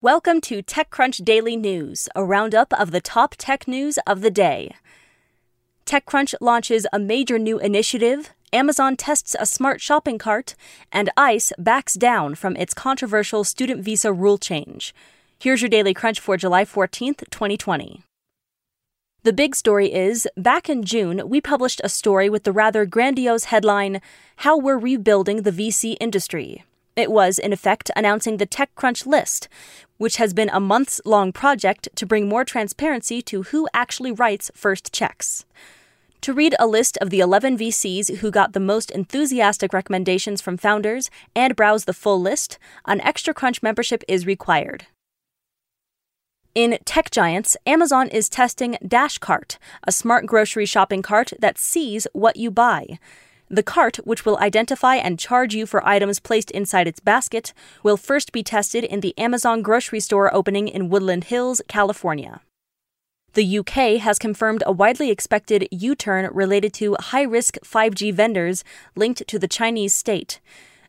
Welcome 0.00 0.40
to 0.42 0.62
TechCrunch 0.62 1.24
Daily 1.24 1.56
News, 1.56 2.08
a 2.14 2.24
roundup 2.24 2.72
of 2.72 2.92
the 2.92 3.00
top 3.00 3.34
tech 3.36 3.66
news 3.66 3.98
of 4.06 4.20
the 4.20 4.30
day. 4.30 4.76
TechCrunch 5.86 6.36
launches 6.40 6.86
a 6.92 7.00
major 7.00 7.36
new 7.36 7.58
initiative, 7.58 8.32
Amazon 8.52 8.96
tests 8.96 9.34
a 9.40 9.44
smart 9.44 9.80
shopping 9.80 10.16
cart, 10.16 10.54
and 10.92 11.10
ICE 11.16 11.52
backs 11.58 11.94
down 11.94 12.36
from 12.36 12.54
its 12.54 12.74
controversial 12.74 13.42
student 13.42 13.82
visa 13.82 14.12
rule 14.12 14.38
change. 14.38 14.94
Here's 15.36 15.62
your 15.62 15.68
Daily 15.68 15.94
Crunch 15.94 16.20
for 16.20 16.36
July 16.36 16.64
14th, 16.64 17.28
2020. 17.32 18.00
The 19.24 19.32
big 19.32 19.56
story 19.56 19.92
is 19.92 20.28
back 20.36 20.70
in 20.70 20.84
June, 20.84 21.28
we 21.28 21.40
published 21.40 21.80
a 21.82 21.88
story 21.88 22.30
with 22.30 22.44
the 22.44 22.52
rather 22.52 22.86
grandiose 22.86 23.46
headline, 23.46 24.00
How 24.36 24.56
We're 24.56 24.78
Rebuilding 24.78 25.42
the 25.42 25.50
VC 25.50 25.96
Industry. 25.98 26.62
It 26.98 27.12
was, 27.12 27.38
in 27.38 27.52
effect, 27.52 27.92
announcing 27.94 28.38
the 28.38 28.46
TechCrunch 28.46 29.06
list, 29.06 29.48
which 29.98 30.16
has 30.16 30.34
been 30.34 30.48
a 30.48 30.58
months 30.58 31.00
long 31.04 31.30
project 31.30 31.88
to 31.94 32.04
bring 32.04 32.28
more 32.28 32.44
transparency 32.44 33.22
to 33.22 33.44
who 33.44 33.68
actually 33.72 34.10
writes 34.10 34.50
first 34.52 34.92
checks. 34.92 35.44
To 36.22 36.32
read 36.32 36.56
a 36.58 36.66
list 36.66 36.98
of 37.00 37.10
the 37.10 37.20
11 37.20 37.56
VCs 37.56 38.16
who 38.16 38.32
got 38.32 38.52
the 38.52 38.58
most 38.58 38.90
enthusiastic 38.90 39.72
recommendations 39.72 40.40
from 40.40 40.56
founders 40.56 41.08
and 41.36 41.54
browse 41.54 41.84
the 41.84 41.92
full 41.92 42.20
list, 42.20 42.58
an 42.84 43.00
Extra 43.02 43.32
Crunch 43.32 43.62
membership 43.62 44.02
is 44.08 44.26
required. 44.26 44.86
In 46.56 46.78
tech 46.84 47.12
giants, 47.12 47.56
Amazon 47.64 48.08
is 48.08 48.28
testing 48.28 48.76
DashCart, 48.84 49.58
a 49.84 49.92
smart 49.92 50.26
grocery 50.26 50.66
shopping 50.66 51.02
cart 51.02 51.32
that 51.38 51.58
sees 51.58 52.08
what 52.12 52.36
you 52.36 52.50
buy. 52.50 52.98
The 53.50 53.62
cart, 53.62 53.96
which 54.04 54.26
will 54.26 54.38
identify 54.38 54.96
and 54.96 55.18
charge 55.18 55.54
you 55.54 55.64
for 55.64 55.86
items 55.86 56.20
placed 56.20 56.50
inside 56.50 56.86
its 56.86 57.00
basket, 57.00 57.54
will 57.82 57.96
first 57.96 58.30
be 58.30 58.42
tested 58.42 58.84
in 58.84 59.00
the 59.00 59.16
Amazon 59.16 59.62
grocery 59.62 60.00
store 60.00 60.32
opening 60.34 60.68
in 60.68 60.90
Woodland 60.90 61.24
Hills, 61.24 61.62
California. 61.66 62.42
The 63.32 63.58
UK 63.58 64.00
has 64.00 64.18
confirmed 64.18 64.62
a 64.66 64.72
widely 64.72 65.10
expected 65.10 65.68
U 65.70 65.94
turn 65.94 66.28
related 66.32 66.74
to 66.74 66.96
high 66.98 67.22
risk 67.22 67.56
5G 67.64 68.12
vendors 68.12 68.64
linked 68.96 69.26
to 69.28 69.38
the 69.38 69.48
Chinese 69.48 69.94
state, 69.94 70.40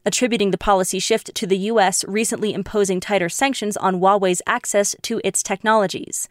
attributing 0.06 0.52
the 0.52 0.58
policy 0.58 1.00
shift 1.00 1.36
to 1.36 1.46
the 1.46 1.58
US 1.58 2.04
recently 2.06 2.54
imposing 2.54 3.00
tighter 3.00 3.30
sanctions 3.30 3.78
on 3.78 4.00
Huawei's 4.00 4.42
access 4.48 4.96
to 5.04 5.22
its 5.24 5.44
technologies. 5.44 6.28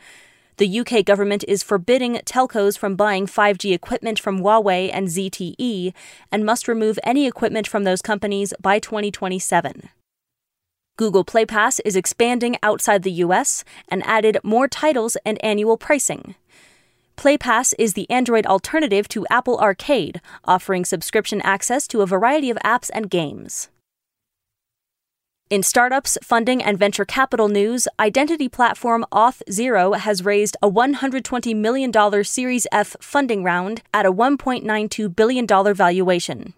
The 0.59 0.81
UK 0.81 1.05
government 1.05 1.45
is 1.47 1.63
forbidding 1.63 2.17
telcos 2.25 2.77
from 2.77 2.97
buying 2.97 3.27
5G 3.27 3.73
equipment 3.73 4.19
from 4.19 4.41
Huawei 4.41 4.91
and 4.93 5.07
ZTE 5.07 5.95
and 6.33 6.45
must 6.45 6.67
remove 6.67 6.99
any 7.05 7.29
equipment 7.29 7.69
from 7.69 7.85
those 7.85 8.03
companies 8.03 8.53
by 8.61 8.81
2027. 8.81 9.89
Google 10.97 11.23
Play 11.23 11.47
Pass 11.47 11.79
is 11.85 11.95
expanding 11.95 12.57
outside 12.61 13.05
the 13.05 13.23
US 13.23 13.63
and 13.89 14.05
added 14.05 14.39
more 14.43 14.67
titles 14.67 15.17
and 15.25 15.43
annual 15.45 15.77
pricing. 15.77 16.35
Play 17.15 17.39
Pass 17.39 17.73
is 17.79 17.95
the 17.95 18.11
Android 18.11 18.45
alternative 18.45 19.07
to 19.11 19.29
Apple 19.31 19.59
Arcade, 19.59 20.21
offering 20.45 20.85
subscription 20.85 21.41
access 21.43 21.87
to 21.87 22.03
a 22.03 22.07
variety 22.07 22.51
of 22.51 22.59
apps 22.65 22.91
and 22.93 23.09
games. 23.09 23.69
In 25.51 25.63
startups, 25.63 26.19
funding, 26.23 26.63
and 26.63 26.79
venture 26.79 27.07
capital 27.07 27.49
news, 27.49 27.89
identity 27.99 28.51
platform 28.51 29.07
Auth0 29.11 29.97
has 29.97 30.23
raised 30.23 30.59
a 30.63 30.71
$120 30.71 31.57
million 31.57 31.91
Series 32.23 32.67
F 32.71 32.95
funding 33.01 33.43
round 33.43 33.81
at 33.95 34.05
a 34.05 34.13
$1.92 34.13 35.17
billion 35.17 35.47
valuation. 35.47 36.53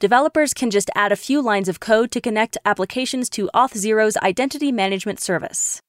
Developers 0.00 0.52
can 0.52 0.68
just 0.68 0.90
add 0.96 1.12
a 1.12 1.16
few 1.16 1.40
lines 1.40 1.68
of 1.68 1.78
code 1.78 2.10
to 2.10 2.20
connect 2.20 2.58
applications 2.64 3.30
to 3.30 3.48
Auth0's 3.54 4.16
identity 4.16 4.72
management 4.72 5.20
service. 5.20 5.80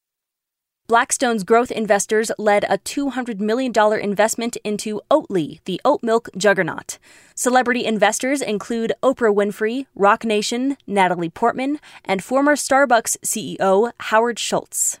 Blackstone's 0.86 1.44
growth 1.44 1.70
investors 1.70 2.30
led 2.36 2.64
a 2.64 2.76
$200 2.76 3.40
million 3.40 3.72
investment 4.02 4.58
into 4.64 5.00
Oatly, 5.10 5.60
the 5.64 5.80
oat 5.82 6.02
milk 6.02 6.28
juggernaut. 6.36 6.98
Celebrity 7.34 7.86
investors 7.86 8.42
include 8.42 8.92
Oprah 9.02 9.34
Winfrey, 9.34 9.86
Roc 9.94 10.26
Nation, 10.26 10.76
Natalie 10.86 11.30
Portman, 11.30 11.80
and 12.04 12.22
former 12.22 12.54
Starbucks 12.54 13.16
CEO 13.24 13.92
Howard 13.98 14.38
Schultz. 14.38 15.00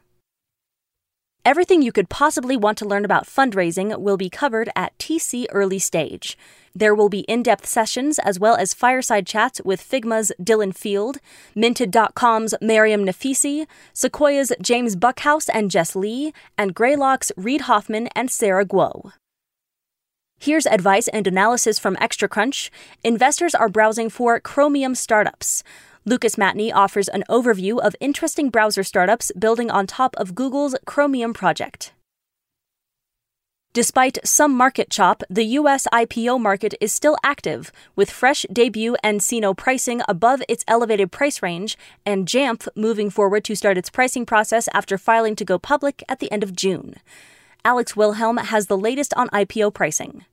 Everything 1.46 1.82
you 1.82 1.92
could 1.92 2.08
possibly 2.08 2.56
want 2.56 2.78
to 2.78 2.86
learn 2.86 3.04
about 3.04 3.26
fundraising 3.26 4.00
will 4.00 4.16
be 4.16 4.30
covered 4.30 4.70
at 4.74 4.96
TC 4.96 5.44
Early 5.52 5.78
Stage. 5.78 6.38
There 6.74 6.94
will 6.94 7.10
be 7.10 7.20
in 7.20 7.42
depth 7.42 7.66
sessions 7.66 8.18
as 8.20 8.40
well 8.40 8.56
as 8.56 8.72
fireside 8.72 9.26
chats 9.26 9.60
with 9.62 9.78
Figma's 9.78 10.32
Dylan 10.40 10.74
Field, 10.74 11.18
Minted.com's 11.54 12.54
Mariam 12.62 13.04
Naficy, 13.04 13.66
Sequoia's 13.92 14.54
James 14.62 14.96
Buckhouse 14.96 15.50
and 15.50 15.70
Jess 15.70 15.94
Lee, 15.94 16.32
and 16.56 16.74
Greylock's 16.74 17.30
Reid 17.36 17.62
Hoffman 17.62 18.08
and 18.16 18.30
Sarah 18.30 18.64
Guo. 18.64 19.12
Here's 20.40 20.66
advice 20.66 21.08
and 21.08 21.26
analysis 21.26 21.78
from 21.78 21.98
Extra 22.00 22.26
Crunch. 22.26 22.72
Investors 23.02 23.54
are 23.54 23.68
browsing 23.68 24.08
for 24.08 24.40
Chromium 24.40 24.94
startups. 24.94 25.62
Lucas 26.06 26.36
Matney 26.36 26.70
offers 26.70 27.08
an 27.08 27.24
overview 27.30 27.80
of 27.80 27.96
interesting 27.98 28.50
browser 28.50 28.84
startups 28.84 29.32
building 29.38 29.70
on 29.70 29.86
top 29.86 30.14
of 30.16 30.34
Google's 30.34 30.76
Chromium 30.84 31.32
project. 31.32 31.94
Despite 33.72 34.18
some 34.22 34.54
market 34.54 34.90
chop, 34.90 35.22
the 35.30 35.46
U.S. 35.58 35.88
IPO 35.92 36.38
market 36.38 36.74
is 36.78 36.92
still 36.92 37.16
active, 37.24 37.72
with 37.96 38.10
fresh 38.10 38.44
debut 38.52 38.96
nCino 39.02 39.56
pricing 39.56 40.02
above 40.06 40.42
its 40.46 40.62
elevated 40.68 41.10
price 41.10 41.42
range, 41.42 41.78
and 42.04 42.26
Jamf 42.26 42.68
moving 42.76 43.08
forward 43.08 43.42
to 43.44 43.56
start 43.56 43.78
its 43.78 43.88
pricing 43.88 44.26
process 44.26 44.68
after 44.74 44.98
filing 44.98 45.34
to 45.36 45.44
go 45.44 45.58
public 45.58 46.04
at 46.06 46.18
the 46.18 46.30
end 46.30 46.42
of 46.44 46.54
June. 46.54 46.96
Alex 47.64 47.96
Wilhelm 47.96 48.36
has 48.36 48.66
the 48.66 48.76
latest 48.76 49.14
on 49.16 49.30
IPO 49.30 49.72
pricing. 49.72 50.26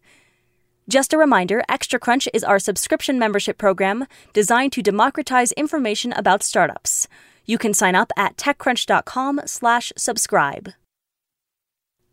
Just 0.92 1.14
a 1.14 1.18
reminder, 1.18 1.64
Extra 1.70 1.98
Crunch 1.98 2.28
is 2.34 2.44
our 2.44 2.60
subscription 2.60 3.18
membership 3.18 3.58
program 3.58 4.06
designed 4.34 4.74
to 4.74 4.82
democratize 4.82 5.54
information 5.54 6.12
about 6.12 6.44
startups. 6.44 7.08
You 7.46 7.58
can 7.58 7.74
sign 7.74 7.96
up 7.96 8.12
at 8.18 8.36
techcrunch.com/slash-subscribe. 8.36 10.74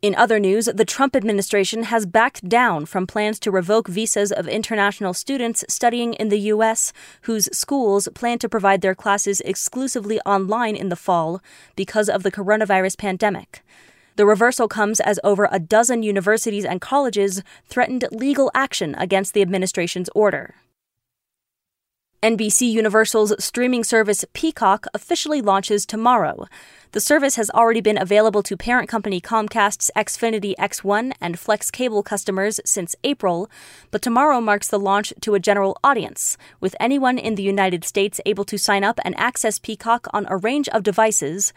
In 0.00 0.14
other 0.14 0.38
news, 0.38 0.66
the 0.66 0.84
Trump 0.84 1.16
administration 1.16 1.82
has 1.82 2.06
backed 2.06 2.48
down 2.48 2.86
from 2.86 3.08
plans 3.08 3.40
to 3.40 3.50
revoke 3.50 3.88
visas 3.88 4.30
of 4.30 4.46
international 4.46 5.12
students 5.12 5.64
studying 5.68 6.14
in 6.14 6.28
the 6.28 6.38
U.S. 6.54 6.92
whose 7.22 7.48
schools 7.52 8.08
plan 8.14 8.38
to 8.38 8.48
provide 8.48 8.80
their 8.80 8.94
classes 8.94 9.40
exclusively 9.40 10.20
online 10.20 10.76
in 10.76 10.88
the 10.88 10.94
fall 10.94 11.42
because 11.74 12.08
of 12.08 12.22
the 12.22 12.30
coronavirus 12.30 12.96
pandemic. 12.96 13.64
The 14.18 14.26
reversal 14.26 14.66
comes 14.66 14.98
as 14.98 15.20
over 15.22 15.48
a 15.48 15.60
dozen 15.60 16.02
universities 16.02 16.64
and 16.64 16.80
colleges 16.80 17.40
threatened 17.66 18.04
legal 18.10 18.50
action 18.52 18.96
against 18.96 19.32
the 19.32 19.42
administration's 19.42 20.08
order. 20.12 20.56
NBC 22.20 22.68
Universal's 22.68 23.32
streaming 23.38 23.84
service 23.84 24.24
Peacock 24.32 24.88
officially 24.92 25.40
launches 25.40 25.86
tomorrow. 25.86 26.48
The 26.90 27.00
service 27.00 27.36
has 27.36 27.48
already 27.50 27.80
been 27.80 27.96
available 27.96 28.42
to 28.42 28.56
parent 28.56 28.88
company 28.88 29.20
Comcast's 29.20 29.88
Xfinity 29.94 30.56
X1 30.58 31.12
and 31.20 31.38
Flex 31.38 31.70
Cable 31.70 32.02
customers 32.02 32.58
since 32.64 32.96
April, 33.04 33.48
but 33.92 34.02
tomorrow 34.02 34.40
marks 34.40 34.66
the 34.66 34.80
launch 34.80 35.12
to 35.20 35.36
a 35.36 35.38
general 35.38 35.78
audience, 35.84 36.36
with 36.58 36.74
anyone 36.80 37.18
in 37.18 37.36
the 37.36 37.44
United 37.44 37.84
States 37.84 38.20
able 38.26 38.44
to 38.46 38.58
sign 38.58 38.82
up 38.82 38.98
and 39.04 39.16
access 39.16 39.60
Peacock 39.60 40.08
on 40.12 40.26
a 40.28 40.36
range 40.36 40.68
of 40.70 40.82
devices, 40.82 41.52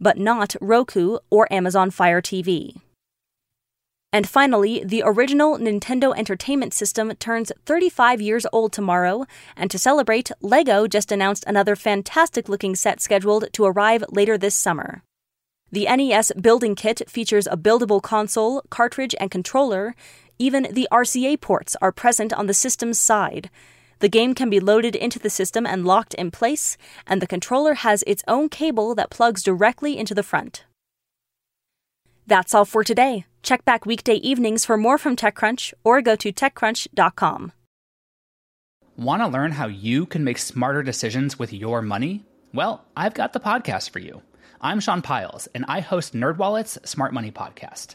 but 0.00 0.18
not 0.18 0.56
Roku 0.60 1.18
or 1.30 1.52
Amazon 1.52 1.90
Fire 1.90 2.20
TV. 2.20 2.76
And 4.12 4.28
finally, 4.28 4.82
the 4.84 5.02
original 5.04 5.58
Nintendo 5.58 6.16
Entertainment 6.16 6.72
System 6.72 7.14
turns 7.16 7.52
35 7.66 8.20
years 8.20 8.46
old 8.52 8.72
tomorrow, 8.72 9.26
and 9.56 9.70
to 9.70 9.78
celebrate, 9.78 10.30
LEGO 10.40 10.86
just 10.86 11.12
announced 11.12 11.44
another 11.46 11.76
fantastic 11.76 12.48
looking 12.48 12.74
set 12.74 13.00
scheduled 13.00 13.52
to 13.52 13.64
arrive 13.64 14.04
later 14.08 14.38
this 14.38 14.54
summer. 14.54 15.02
The 15.70 15.84
NES 15.84 16.32
building 16.40 16.76
kit 16.76 17.02
features 17.10 17.46
a 17.46 17.56
buildable 17.56 18.00
console, 18.00 18.62
cartridge, 18.70 19.14
and 19.20 19.30
controller. 19.30 19.94
Even 20.38 20.68
the 20.70 20.88
RCA 20.92 21.40
ports 21.40 21.76
are 21.82 21.92
present 21.92 22.32
on 22.32 22.46
the 22.46 22.54
system's 22.54 22.98
side. 22.98 23.50
The 23.98 24.08
game 24.08 24.34
can 24.34 24.50
be 24.50 24.60
loaded 24.60 24.94
into 24.94 25.18
the 25.18 25.30
system 25.30 25.66
and 25.66 25.86
locked 25.86 26.14
in 26.14 26.30
place, 26.30 26.76
and 27.06 27.22
the 27.22 27.26
controller 27.26 27.74
has 27.74 28.04
its 28.06 28.22
own 28.28 28.48
cable 28.48 28.94
that 28.94 29.10
plugs 29.10 29.42
directly 29.42 29.96
into 29.96 30.14
the 30.14 30.22
front. 30.22 30.64
That's 32.26 32.54
all 32.54 32.64
for 32.64 32.84
today. 32.84 33.24
Check 33.42 33.64
back 33.64 33.86
weekday 33.86 34.16
evenings 34.16 34.64
for 34.64 34.76
more 34.76 34.98
from 34.98 35.16
TechCrunch 35.16 35.72
or 35.84 36.02
go 36.02 36.16
to 36.16 36.32
TechCrunch.com. 36.32 37.52
Want 38.96 39.22
to 39.22 39.28
learn 39.28 39.52
how 39.52 39.66
you 39.66 40.06
can 40.06 40.24
make 40.24 40.38
smarter 40.38 40.82
decisions 40.82 41.38
with 41.38 41.52
your 41.52 41.82
money? 41.82 42.24
Well, 42.52 42.84
I've 42.96 43.14
got 43.14 43.32
the 43.32 43.40
podcast 43.40 43.90
for 43.90 43.98
you. 43.98 44.22
I'm 44.60 44.80
Sean 44.80 45.02
Pyles, 45.02 45.48
and 45.54 45.64
I 45.68 45.80
host 45.80 46.14
NerdWallet's 46.14 46.78
Smart 46.88 47.12
Money 47.12 47.30
Podcast. 47.30 47.94